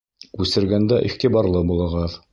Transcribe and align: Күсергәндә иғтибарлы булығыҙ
Күсергәндә 0.39 0.99
иғтибарлы 1.11 1.65
булығыҙ 1.73 2.21